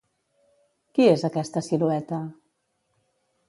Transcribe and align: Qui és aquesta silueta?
Qui 0.95 1.05
és 1.11 1.27
aquesta 1.29 1.65
silueta? 1.67 2.25